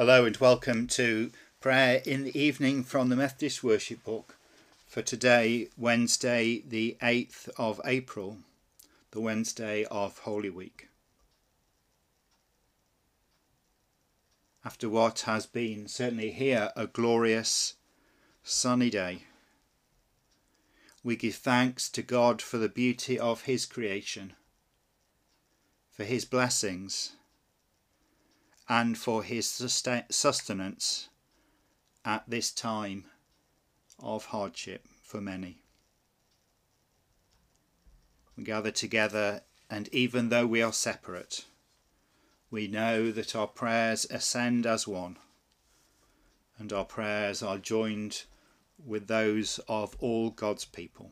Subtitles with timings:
[0.00, 1.30] Hello and welcome to
[1.60, 4.38] prayer in the evening from the Methodist Worship Book
[4.86, 8.38] for today, Wednesday, the 8th of April,
[9.10, 10.88] the Wednesday of Holy Week.
[14.64, 17.74] After what has been certainly here a glorious
[18.42, 19.24] sunny day,
[21.04, 24.32] we give thanks to God for the beauty of His creation,
[25.90, 27.16] for His blessings
[28.70, 29.48] and for his
[30.10, 31.08] sustenance
[32.04, 33.04] at this time
[33.98, 35.60] of hardship for many.
[38.36, 41.46] We gather together, and even though we are separate,
[42.48, 45.18] we know that our prayers ascend as one,
[46.56, 48.22] and our prayers are joined
[48.86, 51.10] with those of all God's people.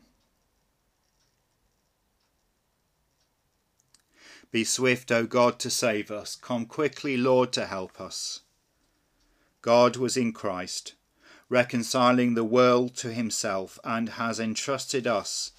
[4.51, 6.35] Be swift, O God, to save us.
[6.35, 8.41] Come quickly, Lord, to help us.
[9.61, 10.95] God was in Christ,
[11.49, 15.51] reconciling the world to himself, and has entrusted us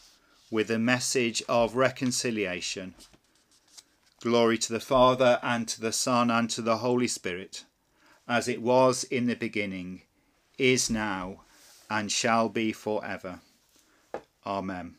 [0.51, 2.95] with a message of reconciliation.
[4.20, 7.64] Glory to the Father, and to the Son, and to the Holy Spirit,
[8.27, 10.03] as it was in the beginning,
[10.59, 11.42] is now,
[11.89, 13.41] and shall be for ever.
[14.45, 14.97] Amen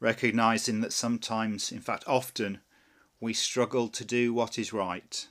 [0.00, 2.60] recognizing that sometimes, in fact, often,
[3.20, 5.26] we struggle to do what is right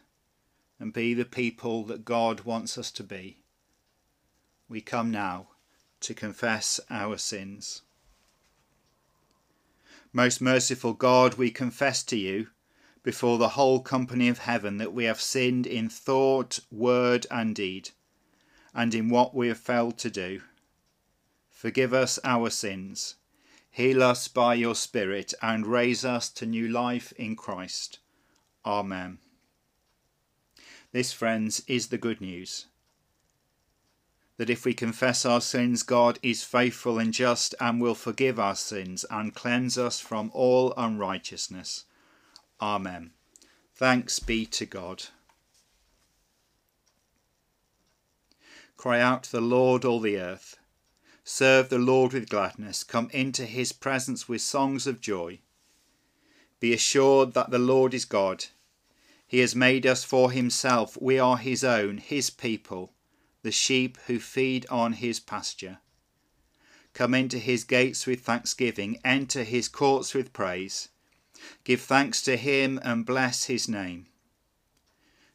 [0.80, 3.44] and be the people that God wants us to be.
[4.68, 5.50] We come now
[6.02, 7.84] to confess our sins.
[10.12, 12.48] Most merciful God, we confess to you
[13.04, 17.92] before the whole company of heaven that we have sinned in thought, word, and deed,
[18.74, 20.42] and in what we have failed to do.
[21.52, 23.16] Forgive us our sins
[23.76, 28.00] Heal us by your Spirit and raise us to new life in Christ.
[28.66, 29.18] Amen.
[30.94, 32.68] This, friends, is the good news.
[34.38, 38.56] That if we confess our sins, God is faithful and just and will forgive our
[38.56, 41.84] sins and cleanse us from all unrighteousness.
[42.62, 43.12] Amen.
[43.76, 45.04] Thanks be to God.
[48.78, 50.58] Cry out to the Lord, all the earth.
[51.28, 52.84] Serve the Lord with gladness.
[52.84, 55.40] Come into his presence with songs of joy.
[56.60, 58.46] Be assured that the Lord is God.
[59.26, 60.96] He has made us for himself.
[61.02, 62.94] We are his own, his people,
[63.42, 65.80] the sheep who feed on his pasture.
[66.94, 70.90] Come into his gates with thanksgiving, enter his courts with praise.
[71.64, 74.06] Give thanks to him and bless his name.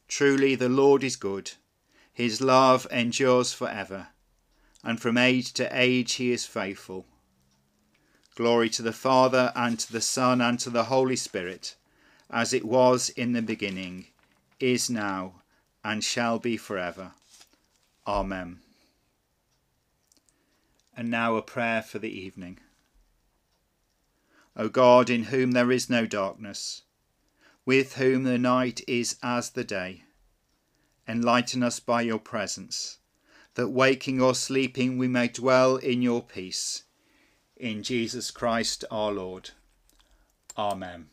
[0.07, 1.51] Truly the Lord is good.
[2.13, 4.11] His love endures for ever
[4.83, 7.07] and from age to age he is faithful.
[8.35, 11.77] Glory to the Father, and to the Son, and to the Holy Spirit,
[12.31, 14.07] as it was in the beginning,
[14.59, 15.43] is now,
[15.85, 17.13] and shall be forever.
[18.07, 18.61] Amen.
[20.97, 22.59] And now a prayer for the evening.
[24.57, 26.83] O God, in whom there is no darkness,
[27.67, 30.05] with whom the night is as the day,
[31.07, 33.00] enlighten us by your presence
[33.61, 36.85] that waking or sleeping we may dwell in your peace.
[37.59, 39.51] In Jesus Christ our Lord.
[40.57, 41.09] Amen.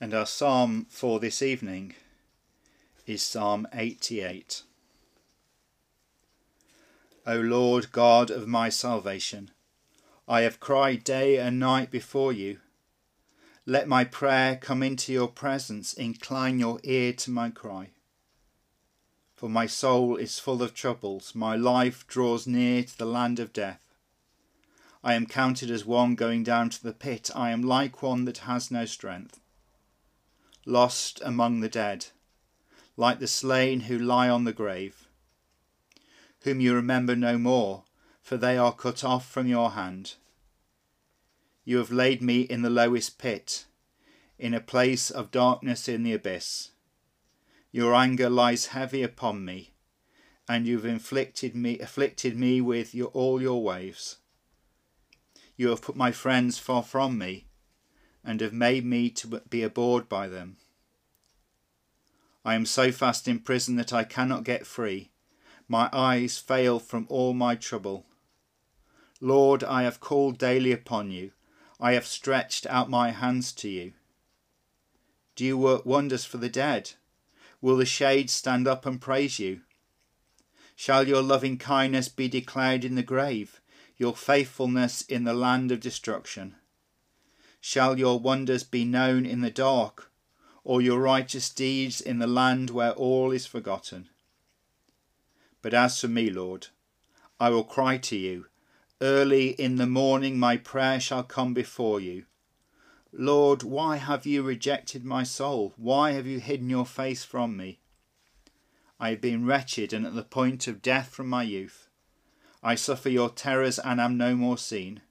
[0.00, 1.94] And our psalm for this evening
[3.06, 4.64] is Psalm 88.
[7.24, 9.52] O Lord God of my salvation,
[10.26, 12.58] I have cried day and night before you
[13.68, 17.90] let my prayer come into your presence, incline your ear to my cry.
[19.36, 23.52] For my soul is full of troubles, my life draws near to the land of
[23.52, 23.84] death.
[25.04, 28.38] I am counted as one going down to the pit, I am like one that
[28.38, 29.38] has no strength.
[30.64, 32.06] Lost among the dead,
[32.96, 35.06] like the slain who lie on the grave,
[36.44, 37.82] whom you remember no more,
[38.22, 40.14] for they are cut off from your hand.
[41.68, 43.66] You have laid me in the lowest pit,
[44.38, 46.70] in a place of darkness in the abyss.
[47.70, 49.74] Your anger lies heavy upon me,
[50.48, 54.16] and you've inflicted me afflicted me with your, all your waves.
[55.58, 57.48] You have put my friends far from me,
[58.24, 60.56] and have made me to be abhorred by them.
[62.46, 65.10] I am so fast in prison that I cannot get free.
[65.68, 68.06] My eyes fail from all my trouble.
[69.20, 71.32] Lord, I have called daily upon you.
[71.80, 73.92] I have stretched out my hands to you.
[75.36, 76.92] Do you work wonders for the dead?
[77.60, 79.60] Will the shades stand up and praise you?
[80.74, 83.60] Shall your loving kindness be declared in the grave,
[83.96, 86.56] your faithfulness in the land of destruction?
[87.60, 90.10] Shall your wonders be known in the dark,
[90.64, 94.08] or your righteous deeds in the land where all is forgotten?
[95.62, 96.68] But as for me, Lord,
[97.40, 98.46] I will cry to you.
[99.00, 102.24] Early in the morning my prayer shall come before you.
[103.12, 105.72] Lord, why have you rejected my soul?
[105.76, 107.78] Why have you hidden your face from me?
[108.98, 111.88] I have been wretched and at the point of death from my youth.
[112.60, 115.02] I suffer your terrors and am no more seen.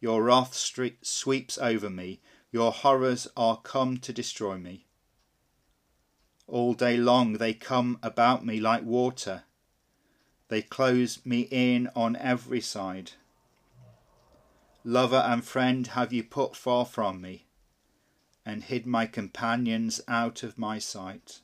[0.00, 4.86] Your wrath sweeps over me, your horrors are come to destroy me.
[6.46, 9.44] All day long they come about me like water.
[10.48, 13.12] They close me in on every side.
[14.82, 17.44] Lover and friend have you put far from me,
[18.46, 21.40] and hid my companions out of my sight.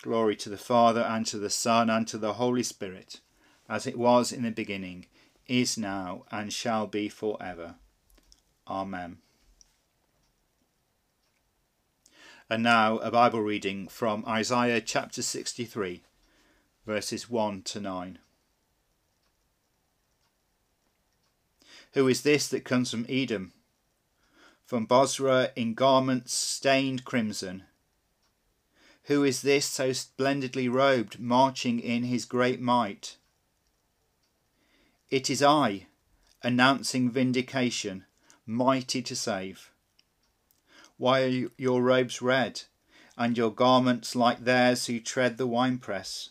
[0.00, 3.20] Glory to the Father, and to the Son, and to the Holy Spirit,
[3.68, 5.06] as it was in the beginning,
[5.46, 7.74] is now, and shall be for ever.
[8.66, 9.18] Amen.
[12.48, 16.02] And now a Bible reading from Isaiah chapter 63,
[16.84, 18.18] verses 1 to 9.
[21.92, 23.52] Who is this that comes from Edom?
[24.64, 27.64] From Bozrah in garments stained crimson?
[29.04, 33.16] Who is this so splendidly robed, marching in his great might?
[35.10, 35.86] It is I,
[36.42, 38.06] announcing vindication,
[38.46, 39.70] mighty to save.
[40.96, 42.62] Why are your robes red,
[43.16, 46.30] and your garments like theirs who tread the winepress?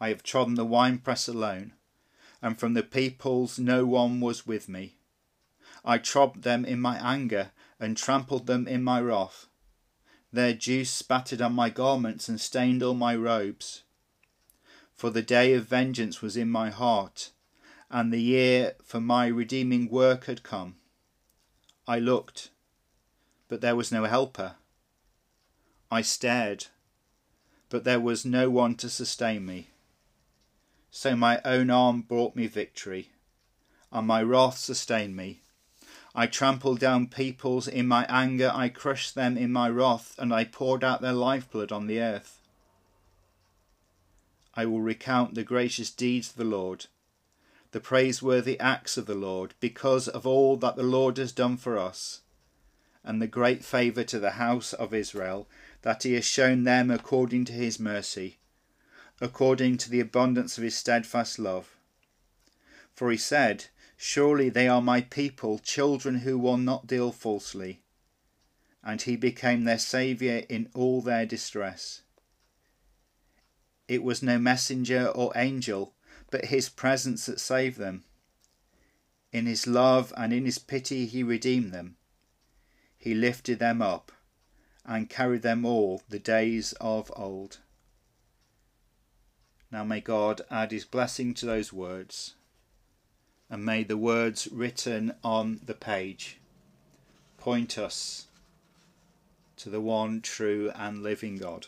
[0.00, 1.74] I have trodden the winepress alone,
[2.40, 4.96] and from the peoples no one was with me.
[5.84, 9.46] I trod them in my anger, and trampled them in my wrath.
[10.32, 13.82] Their juice spattered on my garments and stained all my robes.
[14.94, 17.30] For the day of vengeance was in my heart,
[17.90, 20.76] and the year for my redeeming work had come.
[21.88, 22.50] I looked,
[23.48, 24.56] but there was no helper.
[25.90, 26.66] I stared,
[27.68, 29.69] but there was no one to sustain me.
[30.90, 33.10] So my own arm brought me victory,
[33.92, 35.42] and my wrath sustained me.
[36.14, 40.44] I trampled down peoples in my anger, I crushed them in my wrath, and I
[40.44, 42.40] poured out their lifeblood on the earth.
[44.54, 46.86] I will recount the gracious deeds of the Lord,
[47.70, 51.78] the praiseworthy acts of the Lord, because of all that the Lord has done for
[51.78, 52.22] us,
[53.04, 55.46] and the great favour to the house of Israel,
[55.82, 58.38] that he has shown them according to his mercy,
[59.20, 61.76] according to the abundance of his steadfast love.
[62.94, 67.82] For he said, Surely they are my people, children who will not deal falsely.
[68.82, 72.00] And he became their Saviour in all their distress.
[73.88, 75.94] It was no messenger or angel,
[76.30, 78.04] but his presence that saved them.
[79.32, 81.96] In his love and in his pity he redeemed them.
[82.96, 84.12] He lifted them up
[84.84, 87.58] and carried them all the days of old.
[89.70, 92.34] Now may God add his blessing to those words
[93.48, 96.38] and may the words written on the page
[97.36, 98.26] point us
[99.56, 101.66] to the one true and living God.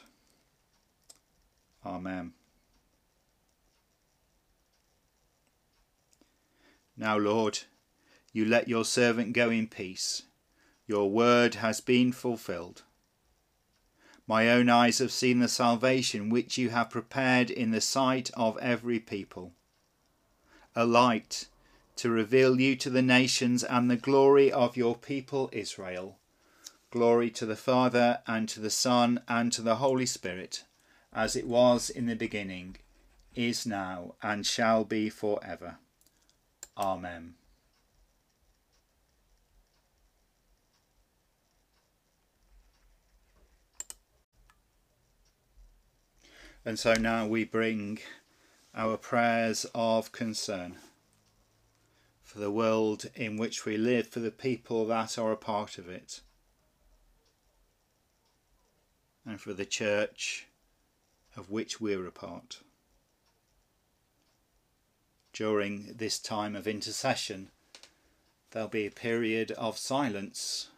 [1.84, 2.32] Amen.
[6.96, 7.60] Now, Lord,
[8.32, 10.22] you let your servant go in peace.
[10.86, 12.82] Your word has been fulfilled.
[14.26, 18.56] My own eyes have seen the salvation which you have prepared in the sight of
[18.58, 19.52] every people.
[20.74, 21.48] A light
[21.96, 26.18] to reveal you to the nations and the glory of your people Israel.
[26.90, 30.64] Glory to the Father, and to the Son, and to the Holy Spirit,
[31.12, 32.76] as it was in the beginning,
[33.34, 35.76] is now, and shall be for ever.
[36.76, 37.34] Amen.
[46.64, 47.98] And so now we bring
[48.74, 50.76] our prayers of concern
[52.22, 55.88] for the world in which we live, for the people that are a part of
[55.88, 56.20] it,
[59.26, 60.46] and for the church
[61.36, 62.60] of which we're a part.
[65.32, 67.50] During this time of intercession,
[68.52, 70.68] there'll be a period of silence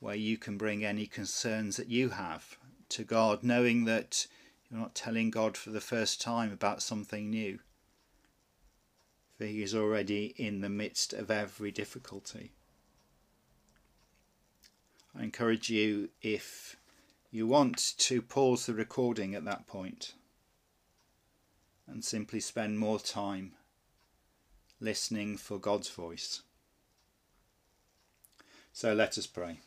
[0.00, 2.58] where you can bring any concerns that you have
[2.94, 4.26] to God, knowing that
[4.70, 7.60] you're not telling God for the first time about something new
[9.36, 12.52] for he is already in the midst of every difficulty.
[15.16, 16.76] I encourage you, if
[17.30, 20.14] you want, to pause the recording at that point
[21.86, 23.52] and simply spend more time
[24.80, 26.42] listening for God's voice.
[28.72, 29.60] So let us pray.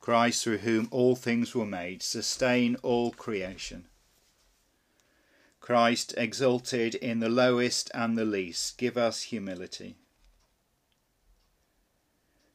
[0.00, 3.86] Christ, through whom all things were made, sustain all creation.
[5.60, 9.96] Christ, exalted in the lowest and the least, give us humility.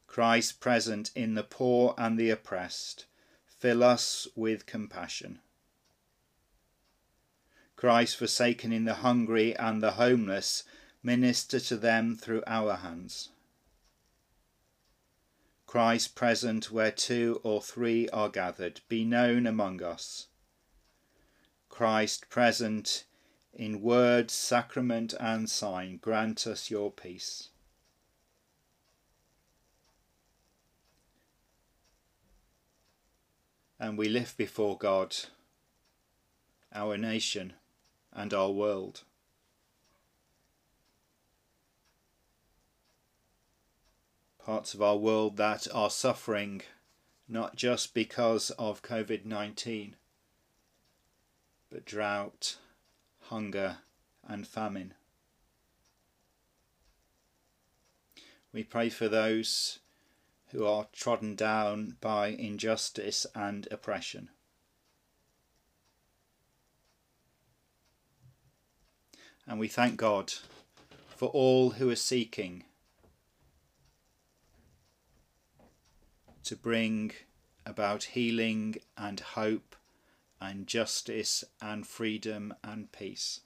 [0.08, 3.06] Christ, present in the poor and the oppressed,
[3.46, 5.40] fill us with compassion.
[7.76, 10.64] Christ, forsaken in the hungry and the homeless,
[11.04, 13.30] minister to them through our hands.
[15.72, 20.28] Christ present where two or three are gathered, be known among us.
[21.70, 23.06] Christ present
[23.54, 27.52] in word, sacrament, and sign, grant us your peace.
[33.80, 35.16] And we lift before God
[36.76, 37.54] our nation
[38.12, 39.04] and our world.
[44.46, 46.62] Parts of our world that are suffering
[47.28, 49.96] not just because of COVID 19,
[51.70, 52.58] but drought,
[53.22, 53.78] hunger,
[54.28, 54.94] and famine.
[58.52, 59.80] We pray for those
[60.52, 64.30] who are trodden down by injustice and oppression.
[69.48, 70.34] And we thank God
[71.16, 72.66] for all who are seeking
[76.52, 77.14] to bring
[77.66, 79.74] about healing and hope
[80.42, 83.40] and justice and freedom and peace.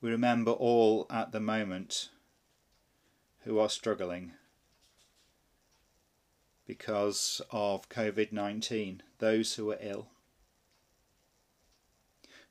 [0.00, 2.10] We remember all at the moment
[3.40, 4.34] who are struggling
[6.64, 10.10] because of COVID 19, those who are ill,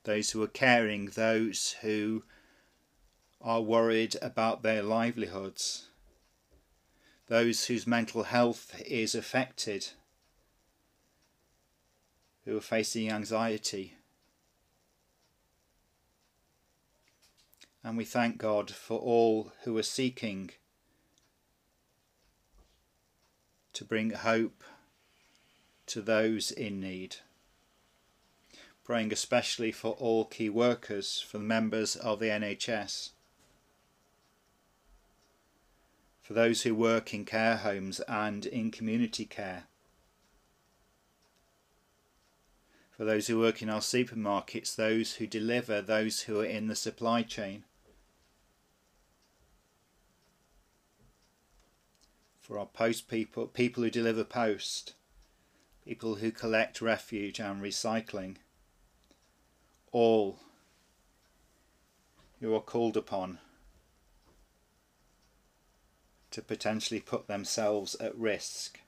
[0.04, 2.24] those who are caring, those who
[3.40, 5.86] are worried about their livelihoods,
[7.28, 9.88] those whose mental health is affected,
[12.44, 13.94] who are facing anxiety.
[17.84, 20.50] And we thank God for all who are seeking
[23.72, 24.64] to bring hope
[25.86, 27.16] to those in need.
[28.82, 33.10] Praying especially for all key workers, for the members of the NHS
[36.28, 39.64] for those who work in care homes and in community care,
[42.94, 46.76] for those who work in our supermarkets, those who deliver, those who are in the
[46.76, 47.64] supply chain.
[52.42, 54.92] For our post people, people who deliver post,
[55.82, 58.36] people who collect refuge and recycling,
[59.92, 60.40] all
[62.38, 63.38] who are called upon
[66.38, 68.78] to potentially put themselves at risk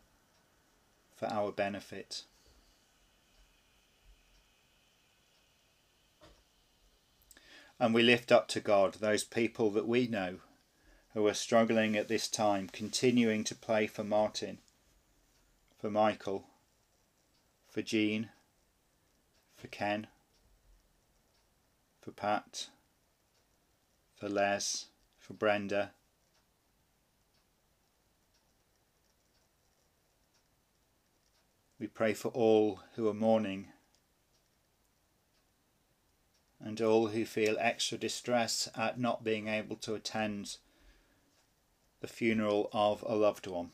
[1.16, 2.22] for our benefit.
[7.80, 10.36] And we lift up to God those people that we know
[11.12, 14.58] who are struggling at this time, continuing to play for Martin,
[15.76, 16.44] for Michael,
[17.68, 18.28] for Jean,
[19.56, 20.06] for Ken,
[22.00, 22.68] for Pat,
[24.14, 24.86] for Les,
[25.18, 25.90] for Brenda,
[31.80, 33.68] We pray for all who are mourning
[36.60, 40.58] and all who feel extra distress at not being able to attend
[42.02, 43.70] the funeral of a loved one.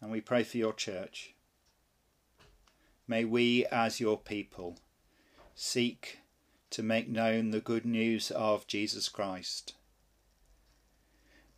[0.00, 1.34] And we pray for your church.
[3.06, 4.78] May we, as your people,
[5.54, 6.20] seek
[6.70, 9.74] to make known the good news of Jesus Christ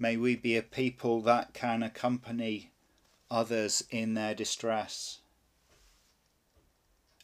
[0.05, 2.73] May we be a people that can accompany
[3.31, 5.21] others in their distress,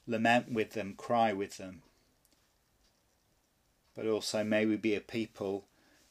[0.06, 1.82] lament with them, cry with them.
[3.94, 5.66] But also may we be a people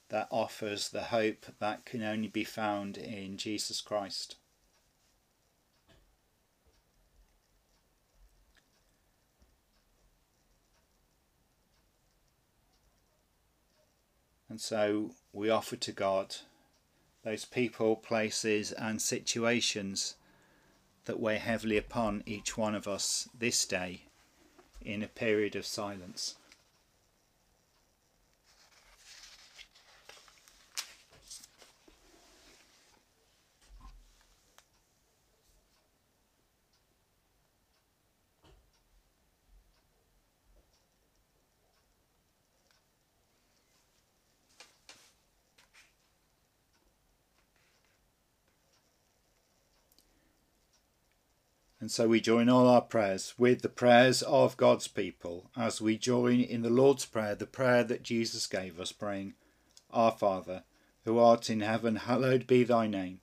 [0.09, 4.35] that offers the hope that can only be found in Jesus Christ.
[14.47, 16.35] And so we offer to God
[17.23, 20.15] those people, places, and situations
[21.05, 24.03] that weigh heavily upon each one of us this day
[24.81, 26.35] in a period of silence.
[51.79, 55.97] And so we join all our prayers with the prayers of God's people as we
[55.97, 59.35] join in the Lord's Prayer, the prayer that Jesus gave us, praying,
[59.89, 60.63] Our Father,
[61.05, 63.21] who art in heaven, hallowed be thy name.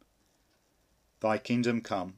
[1.21, 2.15] Thy kingdom come,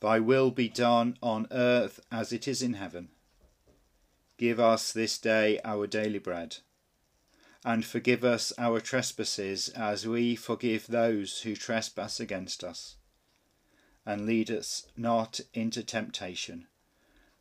[0.00, 3.08] thy will be done on earth as it is in heaven.
[4.36, 6.58] Give us this day our daily bread,
[7.64, 12.96] and forgive us our trespasses as we forgive those who trespass against us
[14.06, 16.66] and lead us not into temptation,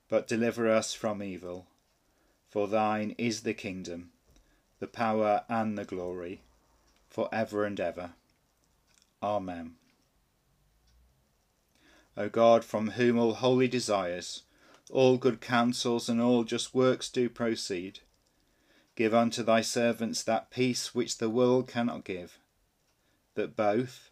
[0.09, 1.67] but deliver us from evil.
[2.49, 4.11] For thine is the kingdom,
[4.79, 6.41] the power, and the glory,
[7.09, 8.11] for ever and ever.
[9.21, 9.75] Amen.
[12.15, 14.43] O God, from whom all holy desires,
[14.91, 18.01] all good counsels, and all just works do proceed,
[18.95, 22.37] give unto thy servants that peace which the world cannot give,
[23.33, 24.11] that both,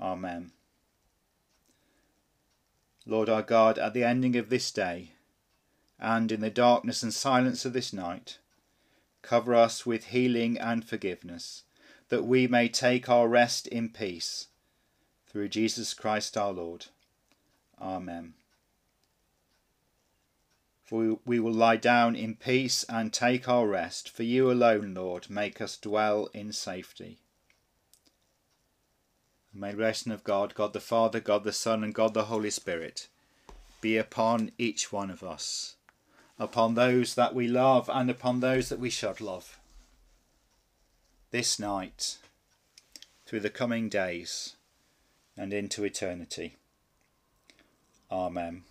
[0.00, 0.52] Amen.
[3.06, 5.12] Lord our God, at the ending of this day,
[5.98, 8.38] and in the darkness and silence of this night,
[9.22, 11.62] cover us with healing and forgiveness,
[12.08, 14.48] that we may take our rest in peace.
[15.26, 16.86] Through Jesus Christ our Lord.
[17.80, 18.34] Amen.
[20.84, 25.28] For we will lie down in peace and take our rest, for you alone, Lord,
[25.28, 27.18] make us dwell in safety.
[29.58, 32.50] May the blessing of God, God the Father, God the Son, and God the Holy
[32.50, 33.08] Spirit
[33.80, 35.76] be upon each one of us,
[36.38, 39.58] upon those that we love and upon those that we should love.
[41.30, 42.18] This night,
[43.24, 44.56] through the coming days,
[45.38, 46.56] and into eternity.
[48.10, 48.64] Amen.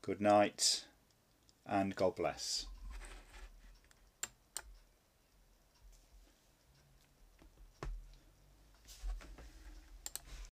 [0.00, 0.84] Good night,
[1.66, 2.64] and God bless.